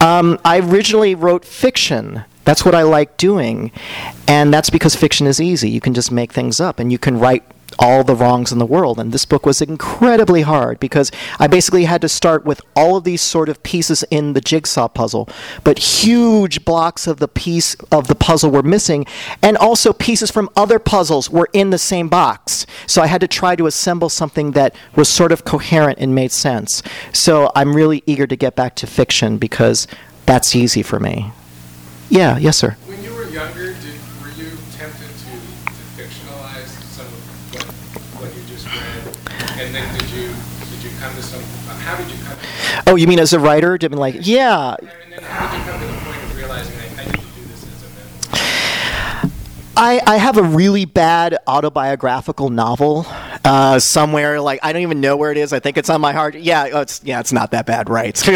[0.00, 2.24] Um, I originally wrote fiction.
[2.44, 3.72] That's what I like doing,
[4.28, 5.68] and that's because fiction is easy.
[5.68, 7.42] You can just make things up, and you can write
[7.78, 8.98] all the wrongs in the world.
[8.98, 13.04] And this book was incredibly hard because I basically had to start with all of
[13.04, 15.28] these sort of pieces in the jigsaw puzzle,
[15.62, 19.06] but huge blocks of the piece of the puzzle were missing,
[19.42, 22.66] and also pieces from other puzzles were in the same box.
[22.86, 26.32] So I had to try to assemble something that was sort of coherent and made
[26.32, 26.82] sense.
[27.12, 29.86] So I'm really eager to get back to fiction because
[30.26, 31.32] that's easy for me.
[32.10, 32.76] Yeah, yes, sir.
[32.86, 35.32] When you were younger, did, were you tempted to,
[35.66, 37.64] to fictionalize some of what,
[38.20, 39.16] what you just read?
[39.60, 40.28] And then did you
[40.70, 41.40] did you come to some?
[41.40, 42.36] uh, How did you come?
[42.36, 43.78] To, Oh, you mean as a writer?
[43.80, 44.76] I mean like, yeah?
[49.76, 53.06] I, I have a really bad autobiographical novel
[53.44, 54.40] uh, somewhere.
[54.40, 55.52] Like I don't even know where it is.
[55.52, 56.34] I think it's on my hard.
[56.36, 58.20] Yeah, oh, it's yeah, it's not that bad, right?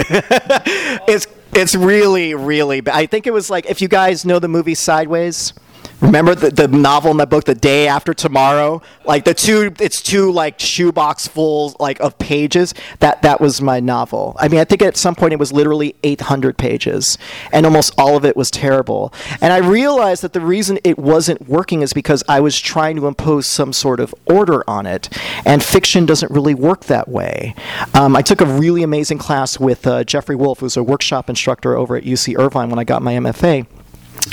[1.09, 2.97] it's it's really really bad.
[2.97, 5.53] I think it was like if you guys know the movie Sideways.
[6.01, 8.83] Remember the, the novel in the book, The Day After Tomorrow?
[9.05, 12.73] Like the two, it's two like shoebox full like of pages.
[13.01, 14.37] That that was my novel.
[14.39, 17.19] I mean, I think at some point it was literally 800 pages,
[17.53, 19.13] and almost all of it was terrible.
[19.41, 23.09] And I realized that the reason it wasn't working is because I was trying to
[23.09, 25.09] impose some sort of order on it,
[25.45, 27.57] and fiction doesn't really work that way.
[27.95, 31.77] Um, I took a really amazing class with uh, Geoffrey Wolff, who's a workshop instructor
[31.77, 33.67] over at UC Irvine when I got my MFA.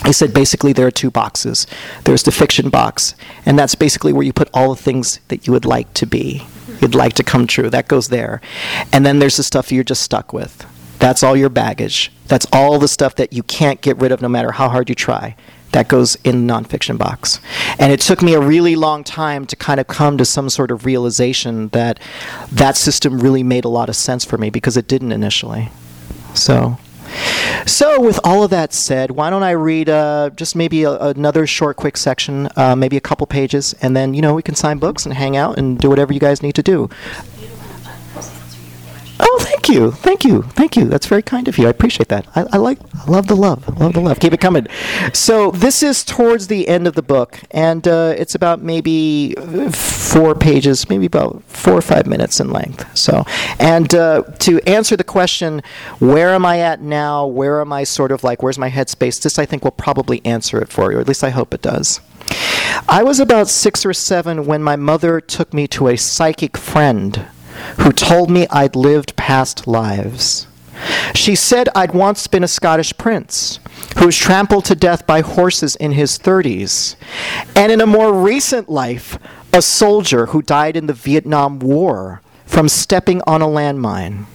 [0.04, 1.68] I said basically there are two boxes.
[2.04, 3.16] There's the fiction box,
[3.46, 6.46] and that's basically where you put all the things that you would like to be,
[6.82, 7.70] you'd like to come true.
[7.70, 8.42] That goes there.
[8.92, 10.66] And then there's the stuff you're just stuck with.
[11.00, 12.12] That's all your baggage.
[12.28, 14.96] That's all the stuff that you can't get rid of no matter how hard you
[14.96, 15.36] try.
[15.72, 17.40] That goes in the nonfiction box.
[17.78, 20.72] And it took me a really long time to kind of come to some sort
[20.72, 22.00] of realization that
[22.52, 25.70] that system really made a lot of sense for me because it didn't initially.
[26.34, 26.78] So.
[27.66, 31.47] So, with all of that said, why don't I read uh, just maybe a, another
[31.47, 34.78] short, quick section, uh, maybe a couple pages, and then you know we can sign
[34.78, 36.89] books and hang out and do whatever you guys need to do.
[39.20, 40.86] Oh, thank you, thank you, thank you.
[40.86, 41.68] That's very kind of you.
[41.68, 42.28] I appreciate that.
[42.36, 44.20] I, I like, I love the love, love the love.
[44.20, 44.68] Keep it coming.
[45.13, 49.34] So this is towards the end of the book, and uh, it's about maybe
[49.72, 52.97] four pages, maybe about four or five minutes in length.
[52.97, 53.26] So,
[53.59, 55.61] and uh, to answer the question,
[55.99, 57.26] where am I at now?
[57.26, 58.43] Where am I sort of like?
[58.43, 59.22] Where's my headspace?
[59.22, 61.61] This I think will probably answer it for you, or at least I hope it
[61.61, 62.01] does.
[62.89, 67.26] I was about six or seven when my mother took me to a psychic friend
[67.80, 70.47] who told me I'd lived past lives.
[71.14, 73.60] She said I'd once been a Scottish prince
[73.97, 76.95] who was trampled to death by horses in his 30s,
[77.56, 79.18] and in a more recent life,
[79.53, 84.26] a soldier who died in the Vietnam War from stepping on a landmine.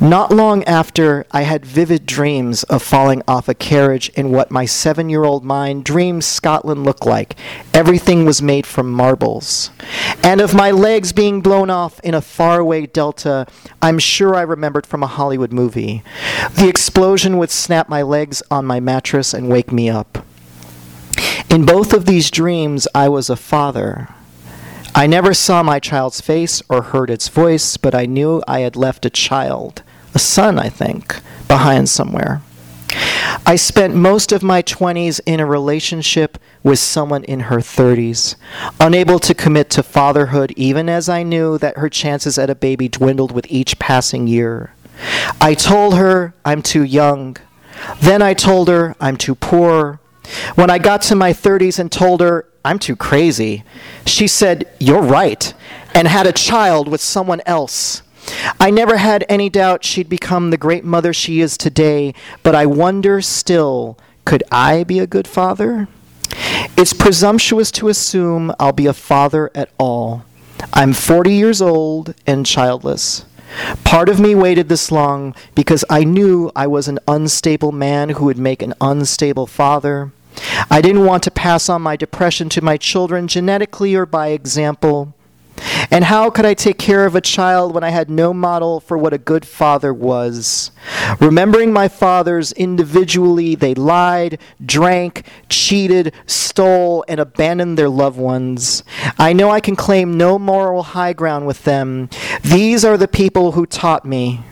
[0.00, 4.64] Not long after, I had vivid dreams of falling off a carriage in what my
[4.64, 7.36] seven year old mind dreamed Scotland looked like.
[7.72, 9.70] Everything was made from marbles.
[10.22, 13.46] And of my legs being blown off in a faraway delta,
[13.80, 16.02] I'm sure I remembered from a Hollywood movie.
[16.56, 20.24] The explosion would snap my legs on my mattress and wake me up.
[21.50, 24.08] In both of these dreams, I was a father.
[24.96, 28.76] I never saw my child's face or heard its voice, but I knew I had
[28.76, 29.82] left a child,
[30.14, 32.42] a son, I think, behind somewhere.
[33.44, 38.36] I spent most of my 20s in a relationship with someone in her 30s,
[38.78, 42.88] unable to commit to fatherhood, even as I knew that her chances at a baby
[42.88, 44.74] dwindled with each passing year.
[45.40, 47.36] I told her I'm too young.
[48.00, 49.98] Then I told her I'm too poor.
[50.54, 53.62] When I got to my 30s and told her I'm too crazy,
[54.06, 55.52] she said, You're right,
[55.94, 58.02] and had a child with someone else.
[58.58, 62.66] I never had any doubt she'd become the great mother she is today, but I
[62.66, 65.88] wonder still could I be a good father?
[66.76, 70.24] It's presumptuous to assume I'll be a father at all.
[70.72, 73.26] I'm 40 years old and childless.
[73.84, 78.24] Part of me waited this long because I knew I was an unstable man who
[78.24, 80.12] would make an unstable father.
[80.70, 85.14] I didn't want to pass on my depression to my children genetically or by example.
[85.90, 88.98] And how could I take care of a child when I had no model for
[88.98, 90.70] what a good father was?
[91.20, 98.82] Remembering my fathers individually, they lied, drank, cheated, stole, and abandoned their loved ones.
[99.18, 102.08] I know I can claim no moral high ground with them.
[102.42, 104.42] These are the people who taught me.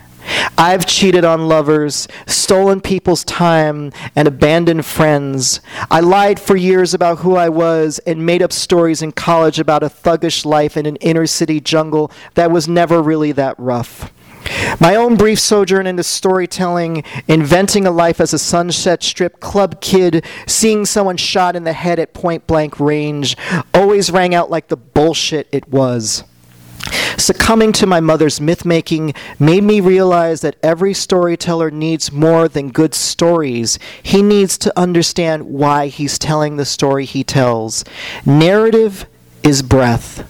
[0.57, 5.61] I've cheated on lovers, stolen people's time, and abandoned friends.
[5.89, 9.83] I lied for years about who I was and made up stories in college about
[9.83, 14.11] a thuggish life in an inner city jungle that was never really that rough.
[14.79, 20.25] My own brief sojourn into storytelling, inventing a life as a Sunset Strip club kid,
[20.47, 23.37] seeing someone shot in the head at point blank range,
[23.73, 26.23] always rang out like the bullshit it was.
[27.17, 32.71] Succumbing to my mother's myth making made me realize that every storyteller needs more than
[32.71, 33.79] good stories.
[34.01, 37.83] He needs to understand why he's telling the story he tells.
[38.25, 39.05] Narrative
[39.43, 40.29] is breath.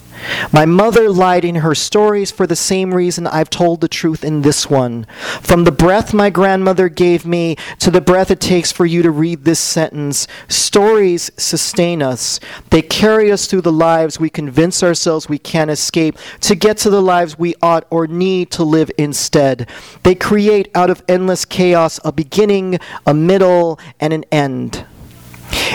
[0.52, 4.42] My mother lied in her stories for the same reason I've told the truth in
[4.42, 5.06] this one.
[5.42, 9.12] From the breath my grandmother gave me to the breath it takes for you to
[9.12, 12.40] read this sentence, stories sustain us.
[12.70, 16.90] They carry us through the lives we convince ourselves we can't escape to get to
[16.90, 19.70] the lives we ought or need to live instead.
[20.04, 24.86] They create out of endless chaos a beginning, a middle, and an end.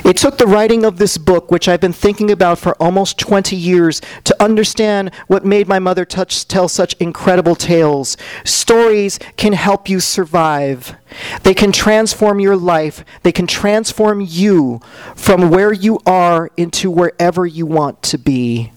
[0.05, 3.57] It took the writing of this book, which I've been thinking about for almost 20
[3.57, 8.17] years, to understand what made my mother touch, tell such incredible tales.
[8.45, 10.97] Stories can help you survive.
[11.43, 13.05] They can transform your life.
[13.23, 14.81] They can transform you
[15.15, 18.73] from where you are into wherever you want to be.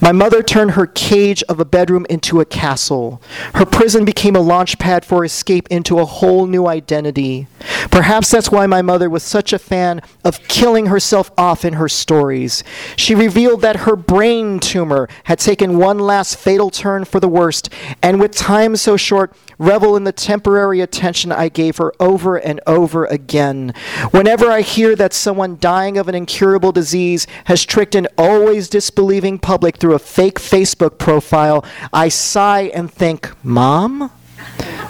[0.00, 3.22] My mother turned her cage of a bedroom into a castle.
[3.54, 7.46] Her prison became a launch pad for escape into a whole new identity.
[7.90, 11.88] Perhaps that's why my mother was such a fan of killing herself off in her
[11.88, 12.64] stories.
[12.96, 17.68] She revealed that her brain tumor had taken one last fatal turn for the worst,
[18.02, 22.60] and with time so short, revel in the temporary attention I gave her over and
[22.66, 23.72] over again.
[24.10, 29.38] Whenever I hear that someone dying of an incurable disease has tricked an always disbelieving
[29.38, 34.10] public through a fake Facebook profile, I sigh and think, Mom?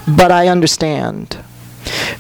[0.07, 1.39] But I understand.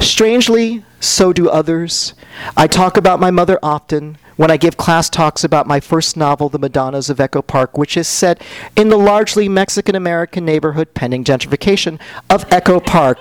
[0.01, 2.15] Strangely, so do others.
[2.57, 6.49] I talk about my mother often when I give class talks about my first novel,
[6.49, 8.43] The Madonnas of Echo Park, which is set
[8.77, 13.19] in the largely Mexican American neighborhood, pending gentrification, of Echo Park.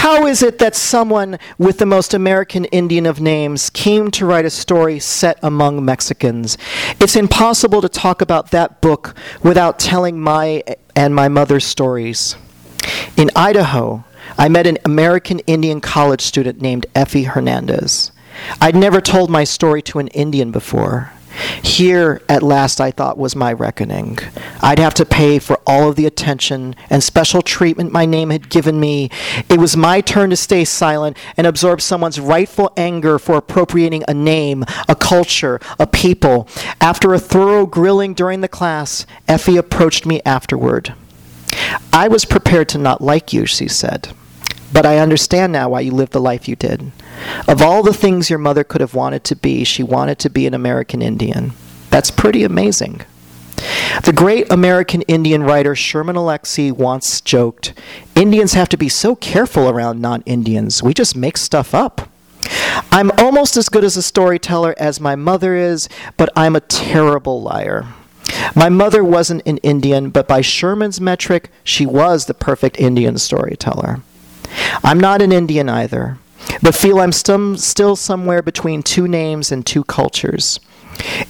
[0.00, 4.46] How is it that someone with the most American Indian of names came to write
[4.46, 6.56] a story set among Mexicans?
[7.00, 10.62] It's impossible to talk about that book without telling my
[10.96, 12.34] and my mother's stories.
[13.16, 14.04] In Idaho,
[14.38, 18.10] I met an American Indian college student named Effie Hernandez.
[18.60, 21.12] I'd never told my story to an Indian before.
[21.62, 24.18] Here, at last, I thought was my reckoning.
[24.60, 28.50] I'd have to pay for all of the attention and special treatment my name had
[28.50, 29.10] given me.
[29.48, 34.14] It was my turn to stay silent and absorb someone's rightful anger for appropriating a
[34.14, 36.48] name, a culture, a people.
[36.80, 40.94] After a thorough grilling during the class, Effie approached me afterward.
[41.92, 44.08] I was prepared to not like you, she said.
[44.72, 46.92] But I understand now why you lived the life you did.
[47.46, 50.46] Of all the things your mother could have wanted to be, she wanted to be
[50.46, 51.52] an American Indian.
[51.90, 53.02] That's pretty amazing.
[54.04, 57.74] The great American Indian writer Sherman Alexie once joked
[58.14, 60.82] Indians have to be so careful around non Indians.
[60.82, 62.08] We just make stuff up.
[62.90, 67.42] I'm almost as good as a storyteller as my mother is, but I'm a terrible
[67.42, 67.86] liar.
[68.54, 74.00] My mother wasn't an Indian, but by Sherman's metric, she was the perfect Indian storyteller.
[74.82, 76.18] I'm not an Indian either,
[76.62, 80.60] but feel I'm still somewhere between two names and two cultures.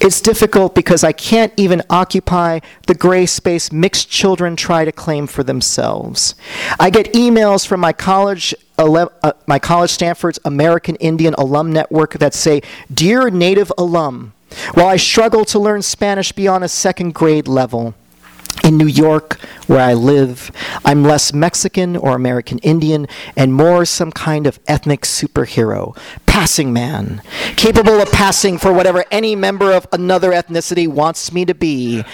[0.01, 5.27] It's difficult because I can't even occupy the gray space mixed children try to claim
[5.27, 6.35] for themselves.
[6.79, 12.33] I get emails from my college uh, my college Stanford's American Indian Alum Network that
[12.33, 12.63] say,
[12.93, 14.33] "Dear Native alum,
[14.73, 17.95] while I struggle to learn Spanish beyond a second grade level,
[18.65, 20.51] in New York, where I live,
[20.85, 23.07] I'm less Mexican or American Indian
[23.37, 25.97] and more some kind of ethnic superhero,
[26.27, 27.23] passing man,
[27.57, 32.05] capable of passing for whatever any member of another ethnicity wants me to be.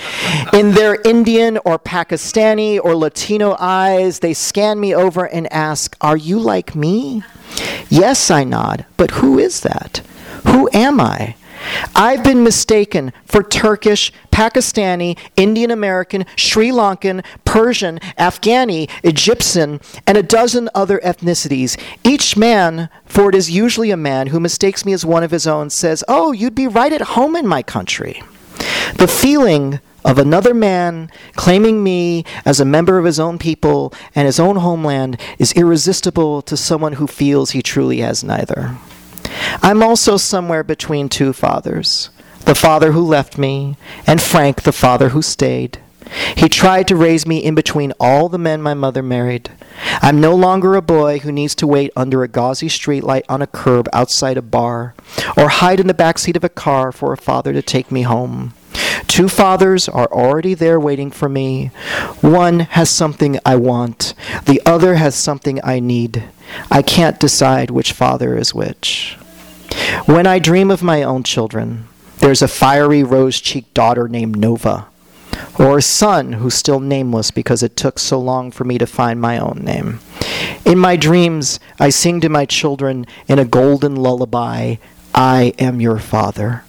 [0.52, 6.16] In their Indian or Pakistani or Latino eyes, they scan me over and ask, Are
[6.16, 7.22] you like me?
[7.88, 10.02] Yes, I nod, but who is that?
[10.46, 11.36] Who am I?
[11.94, 20.22] I've been mistaken for Turkish, Pakistani, Indian American, Sri Lankan, Persian, Afghani, Egyptian, and a
[20.22, 21.80] dozen other ethnicities.
[22.04, 25.46] Each man, for it is usually a man who mistakes me as one of his
[25.46, 28.22] own, says, Oh, you'd be right at home in my country.
[28.96, 34.26] The feeling of another man claiming me as a member of his own people and
[34.26, 38.76] his own homeland is irresistible to someone who feels he truly has neither.
[39.62, 42.10] I'm also somewhere between two fathers
[42.46, 43.76] the father who left me,
[44.06, 45.80] and Frank, the father who stayed.
[46.36, 49.50] He tried to raise me in between all the men my mother married.
[50.00, 53.48] I'm no longer a boy who needs to wait under a gauzy streetlight on a
[53.48, 54.94] curb outside a bar,
[55.36, 58.02] or hide in the back seat of a car for a father to take me
[58.02, 58.54] home.
[59.08, 61.72] Two fathers are already there waiting for me.
[62.20, 66.22] One has something I want, the other has something I need.
[66.70, 69.16] I can't decide which father is which.
[70.06, 74.86] When I dream of my own children, there's a fiery rose cheeked daughter named Nova,
[75.58, 79.20] or a son who's still nameless because it took so long for me to find
[79.20, 80.00] my own name.
[80.64, 84.76] In my dreams, I sing to my children in a golden lullaby
[85.14, 86.64] I am your father.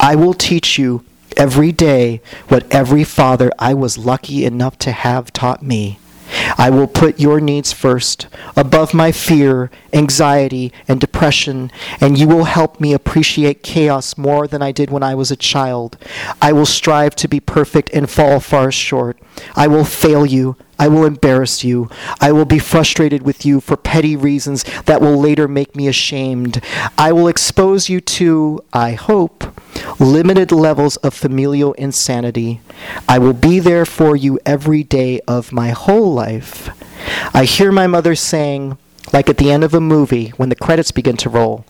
[0.00, 1.04] I will teach you
[1.36, 5.98] every day what every father I was lucky enough to have taught me.
[6.58, 11.70] I will put your needs first, above my fear, anxiety, and depression,
[12.00, 15.36] and you will help me appreciate chaos more than I did when I was a
[15.36, 15.98] child.
[16.40, 19.18] I will strive to be perfect and fall far short.
[19.54, 20.56] I will fail you.
[20.78, 21.88] I will embarrass you.
[22.20, 26.62] I will be frustrated with you for petty reasons that will later make me ashamed.
[26.98, 29.45] I will expose you to, I hope,
[29.98, 32.60] limited levels of familial insanity.
[33.08, 36.70] I will be there for you every day of my whole life.
[37.34, 38.78] I hear my mother saying,
[39.12, 41.64] like at the end of a movie when the credits begin to roll,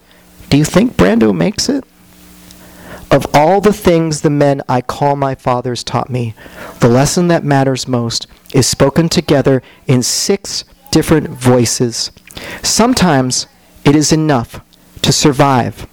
[0.48, 1.84] Do you think Brando makes it?
[3.10, 6.34] Of all the things the men I call my fathers taught me,
[6.80, 12.10] the lesson that matters most is spoken together in six different voices.
[12.62, 13.46] Sometimes
[13.84, 14.60] it is enough
[15.02, 15.86] to survive.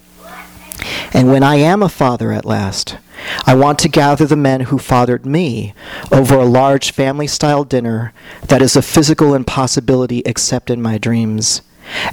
[1.13, 2.97] And when I am a father at last,
[3.45, 5.73] I want to gather the men who fathered me
[6.11, 8.13] over a large family style dinner
[8.47, 11.61] that is a physical impossibility except in my dreams.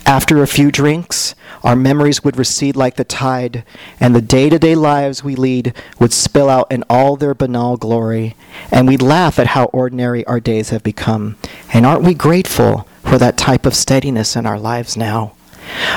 [0.04, 3.64] After a few drinks, our memories would recede like the tide,
[4.00, 7.76] and the day to day lives we lead would spill out in all their banal
[7.76, 8.34] glory,
[8.72, 11.36] and we'd laugh at how ordinary our days have become.
[11.72, 15.34] And aren't we grateful for that type of steadiness in our lives now?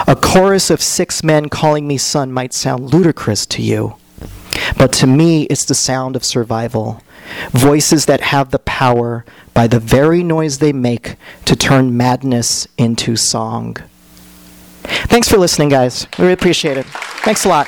[0.08, 3.96] A chorus of six men calling me son might sound ludicrous to you,
[4.78, 7.02] but to me it's the sound of survival.
[7.52, 11.16] Voices that have the power, by the very noise they make,
[11.46, 13.78] to turn madness into song.
[14.84, 16.08] Thanks for listening, guys.
[16.18, 16.86] We really appreciate it.
[17.24, 17.68] Thanks a lot.